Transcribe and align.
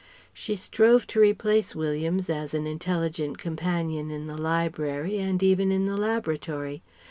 She 0.33 0.55
strove 0.55 1.05
to 1.13 1.19
replace 1.19 1.75
Williams 1.75 2.27
as 2.27 2.55
an 2.55 2.65
intelligent 2.65 3.37
companion 3.37 4.09
in 4.09 4.25
the 4.25 4.35
Library 4.35 5.19
and 5.19 5.43
even 5.43 5.71
in 5.71 5.85
the 5.85 5.95
Laboratory. 5.95 6.81